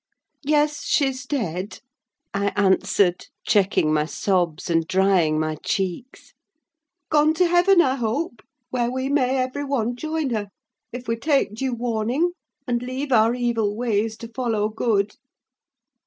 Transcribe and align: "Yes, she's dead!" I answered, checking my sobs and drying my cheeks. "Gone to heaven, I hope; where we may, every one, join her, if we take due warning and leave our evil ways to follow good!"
"Yes, 0.47 0.85
she's 0.85 1.27
dead!" 1.27 1.79
I 2.33 2.47
answered, 2.55 3.27
checking 3.45 3.93
my 3.93 4.07
sobs 4.07 4.67
and 4.67 4.87
drying 4.87 5.39
my 5.39 5.57
cheeks. 5.63 6.33
"Gone 7.09 7.35
to 7.35 7.45
heaven, 7.45 7.83
I 7.83 7.97
hope; 7.97 8.41
where 8.71 8.89
we 8.89 9.09
may, 9.09 9.37
every 9.37 9.63
one, 9.63 9.95
join 9.95 10.31
her, 10.31 10.49
if 10.91 11.07
we 11.07 11.17
take 11.17 11.53
due 11.53 11.75
warning 11.75 12.31
and 12.65 12.81
leave 12.81 13.11
our 13.11 13.35
evil 13.35 13.75
ways 13.75 14.17
to 14.17 14.27
follow 14.29 14.69
good!" 14.69 15.17